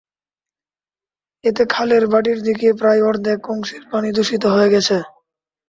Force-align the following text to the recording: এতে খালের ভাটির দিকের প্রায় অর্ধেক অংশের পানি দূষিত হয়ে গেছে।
এতে 1.43 1.63
খালের 1.73 2.03
ভাটির 2.11 2.39
দিকের 2.47 2.73
প্রায় 2.79 3.01
অর্ধেক 3.09 3.39
অংশের 3.49 3.83
পানি 3.91 4.09
দূষিত 4.17 4.43
হয়ে 4.53 4.71
গেছে। 4.73 4.97